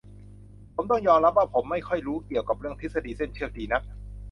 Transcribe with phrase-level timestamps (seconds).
[0.75, 3.81] ผมต้องยอมรับว่า ผมไม่ค่อยรู้เกี่ยวกับเรื่อง ทฤษฎีเส้นเชือก ดีนัก